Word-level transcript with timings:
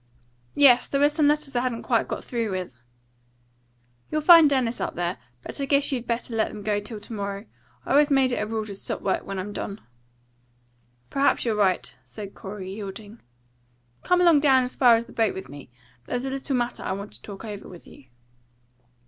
"Yes; 0.55 0.87
there 0.87 0.99
were 0.99 1.09
some 1.09 1.27
letters 1.27 1.55
I 1.55 1.59
hadn't 1.61 1.83
quite 1.83 2.07
got 2.07 2.23
through 2.23 2.49
with." 2.49 2.81
"You'll 4.09 4.21
find 4.21 4.49
Dennis 4.49 4.81
up 4.81 4.95
there. 4.95 5.19
But 5.43 5.61
I 5.61 5.65
guess 5.65 5.91
you 5.91 6.01
better 6.01 6.35
let 6.35 6.47
them 6.47 6.63
go 6.63 6.79
till 6.79 6.99
to 6.99 7.13
morrow. 7.13 7.45
I 7.85 7.91
always 7.91 8.09
make 8.09 8.31
it 8.31 8.41
a 8.41 8.47
rule 8.47 8.65
to 8.65 8.73
stop 8.73 9.03
work 9.03 9.25
when 9.27 9.37
I'm 9.37 9.53
done." 9.53 9.79
"Perhaps 11.11 11.45
you're 11.45 11.53
right," 11.53 11.95
said 12.03 12.33
Corey, 12.33 12.73
yielding. 12.73 13.21
"Come 14.01 14.21
along 14.21 14.39
down 14.39 14.63
as 14.63 14.75
far 14.75 14.95
as 14.95 15.05
the 15.05 15.13
boat 15.13 15.35
with 15.35 15.49
me. 15.49 15.69
There's 16.07 16.25
a 16.25 16.31
little 16.31 16.55
matter 16.55 16.81
I 16.81 16.93
want 16.93 17.11
to 17.13 17.21
talk 17.21 17.45
over 17.45 17.67
with 17.69 17.85
you." 17.85 18.05